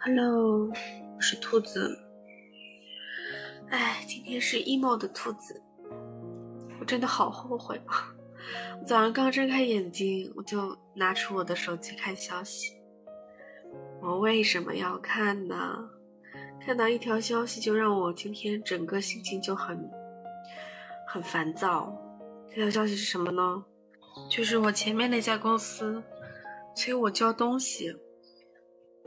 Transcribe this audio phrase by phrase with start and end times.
[0.00, 0.70] Hello，
[1.16, 1.98] 我是兔子。
[3.68, 5.60] 哎，今天是 emo 的兔子，
[6.78, 8.14] 我真的好后悔啊！
[8.80, 12.74] 我早上刚睁开眼睛，我就拿出我的手机看消息。
[14.00, 15.90] 我为什么要看呢？
[16.64, 19.90] 看到一条消息就让我今天整个心情就很
[21.08, 21.92] 很烦躁。
[22.48, 23.64] 这条消息是什么呢？
[24.30, 26.00] 就是我前面那家公司
[26.76, 27.96] 催我交东西。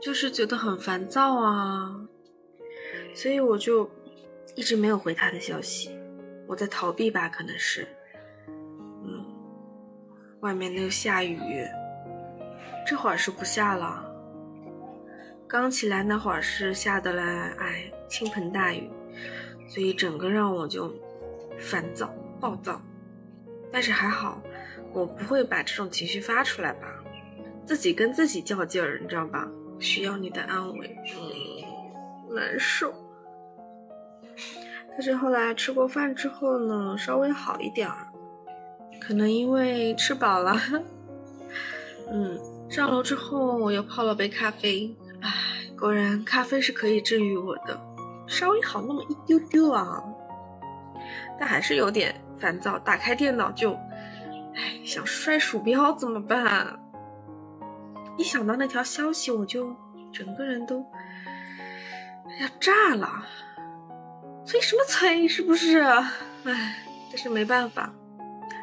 [0.02, 1.94] 就是觉得很烦躁啊，
[3.14, 3.88] 所以我就
[4.56, 5.96] 一直没有回他的消息，
[6.48, 7.86] 我在逃避吧，可能是，
[9.04, 9.24] 嗯，
[10.40, 11.64] 外面又下雨，
[12.84, 14.04] 这会儿是不下了，
[15.46, 17.22] 刚起来那会儿是下的嘞，
[17.58, 18.90] 哎，倾盆大雨，
[19.68, 20.92] 所以整个让我就
[21.60, 22.82] 烦躁暴躁，
[23.70, 24.42] 但是还好，
[24.92, 26.88] 我不会把这种情绪发出来吧，
[27.64, 29.48] 自己跟自己较劲儿，你知道吧？
[29.82, 32.94] 需要你的安慰，嗯，难受。
[34.90, 38.06] 但是后来吃过饭之后呢，稍微好一点儿，
[39.00, 40.56] 可能因为吃饱了。
[42.10, 45.30] 嗯，上楼之后我又泡了杯咖啡，唉，
[45.78, 47.80] 果然咖啡是可以治愈我的，
[48.26, 50.02] 稍微好那么一丢丢啊。
[51.40, 53.72] 但还是有点烦躁，打开电脑就，
[54.54, 56.78] 唉，想摔鼠标怎么办？
[58.18, 59.74] 一想到那条消息，我就
[60.12, 60.84] 整个人都
[62.40, 63.26] 要炸了。
[64.44, 65.26] 催什么催？
[65.26, 65.78] 是不是？
[65.78, 67.94] 唉，但是没办法，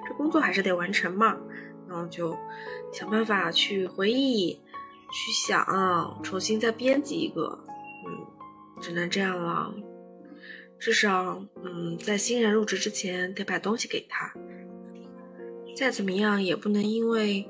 [0.08, 1.38] 这工作还是得完成嘛。
[1.88, 2.38] 然后就
[2.94, 7.66] 想办法去回忆，去想，重新再编辑一个。
[8.06, 8.28] 嗯，
[8.80, 9.74] 只能这样了。
[10.78, 14.32] 至少，嗯，在新人入职之前得把东西给他。
[15.76, 17.50] 再怎么样，也不能因为。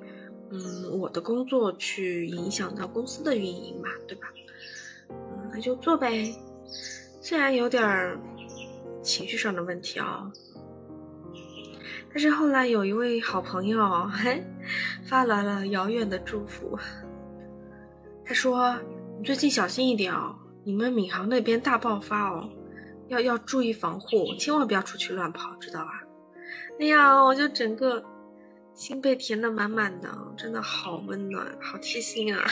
[0.51, 4.27] 嗯，我的工作去影响到公司的运营嘛，对吧？
[5.09, 6.33] 嗯，那就做呗。
[7.21, 8.17] 虽然有点
[9.03, 10.31] 情绪上的问题啊，
[12.09, 14.43] 但是后来有一位好朋友嘿
[15.05, 16.77] 发来了遥远的祝福。
[18.25, 18.75] 他说
[19.19, 22.49] ：“你最近小心一点哦，你们闵行那边大爆发哦，
[23.07, 26.03] 要要注意防护，千万不要出去乱跑，知道吧？”
[26.79, 28.03] 哎呀，我就整个。
[28.79, 30.07] 心被填的满满的，
[30.37, 32.49] 真的好温暖，好贴心啊！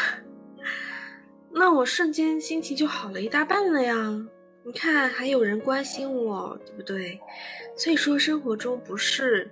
[1.52, 3.96] 那我瞬间心情就好了一大半了呀。
[4.66, 7.22] 你看，还有人关心我，对不对？
[7.78, 9.50] 所以说，生活中不是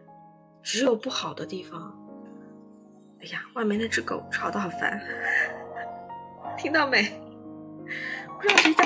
[0.61, 1.97] 只有不好的地方。
[3.21, 5.01] 哎呀，外面那只狗吵得好烦，
[6.59, 7.03] 听到没？
[8.37, 8.83] 不知道谁在？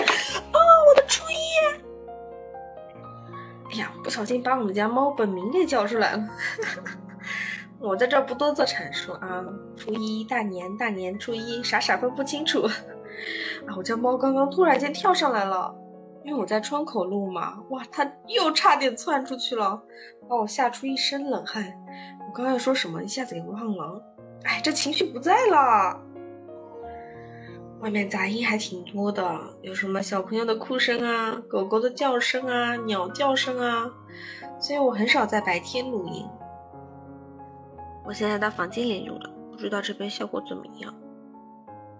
[0.53, 1.33] 哦，我的初一！
[3.73, 6.29] 哎呀，不小心把我们家猫本名给叫出来了。
[7.81, 9.45] 我在这不多做阐述啊，
[9.77, 12.63] 初一大年大年初一，傻傻分不清楚。
[13.65, 15.73] 啊，我家猫刚刚突然间跳上来了，
[16.23, 19.81] 因为我在窗口录嘛，哇，它又差点窜出去了，
[20.27, 21.73] 把我吓出一身冷汗。
[22.27, 24.03] 我刚要说什么，一下子给忘了。
[24.43, 26.01] 哎，这情绪不在了。
[27.79, 33.89] 外面杂音还挺多的，有什么小朋友的哭声啊，狗狗的叫声啊，鸟叫声啊，
[34.59, 36.25] 所以我很少在白天录音。
[38.09, 40.91] 我现在到房间里录了，不知道这边效果怎么样？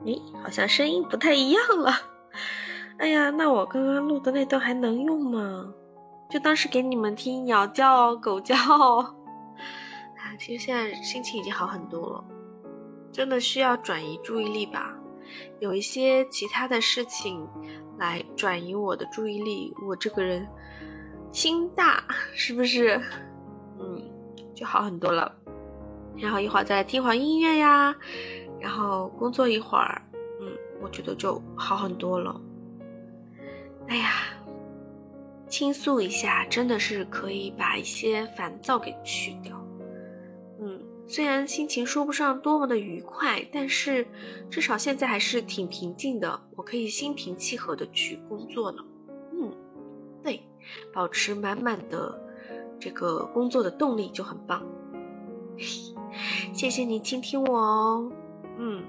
[0.07, 1.93] 诶，好像声音不太一样了。
[2.97, 5.71] 哎呀，那我刚刚录的那段还能用吗？
[6.27, 8.55] 就当是给你们听鸟叫、狗叫。
[10.17, 12.25] 啊，其实现在心情已经好很多了，
[13.11, 14.97] 真的需要转移注意力吧？
[15.59, 17.47] 有一些其他的事情
[17.99, 19.71] 来转移我的注意力。
[19.87, 20.47] 我这个人
[21.31, 22.03] 心大，
[22.33, 22.99] 是不是？
[23.79, 24.01] 嗯，
[24.55, 25.35] 就好很多了。
[26.17, 27.95] 然后一会儿再听会儿音乐呀，
[28.59, 30.01] 然后工作一会儿，
[30.41, 32.39] 嗯，我觉得就好很多了。
[33.87, 34.11] 哎呀，
[35.47, 39.59] 倾诉一下，真的是可以把一些烦躁给去掉。
[40.61, 44.05] 嗯，虽然心情说不上多么的愉快，但是
[44.49, 48.83] 至少现在还是挺平静的，我可以心平气和的去工作呢。
[49.33, 49.51] 嗯，
[50.21, 50.43] 对，
[50.93, 52.19] 保持满满的
[52.79, 54.61] 这个工作的动力就很棒。
[55.57, 55.65] 嘿
[56.53, 58.11] 谢谢你倾听我哦，
[58.57, 58.83] 嗯，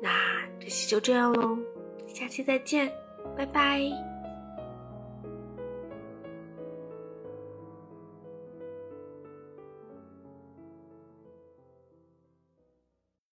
[0.00, 0.10] 那
[0.58, 1.58] 这期就这样喽，
[2.06, 2.92] 下期再见，
[3.36, 4.09] 拜拜。